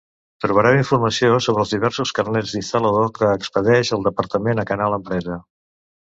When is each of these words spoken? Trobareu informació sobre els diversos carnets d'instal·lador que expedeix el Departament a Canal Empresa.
Trobareu 0.43 0.77
informació 0.77 1.35
sobre 1.47 1.61
els 1.65 1.73
diversos 1.75 2.13
carnets 2.21 2.55
d'instal·lador 2.57 3.13
que 3.19 3.31
expedeix 3.41 3.93
el 4.01 4.09
Departament 4.09 4.65
a 4.65 4.69
Canal 4.73 4.99
Empresa. 5.01 5.41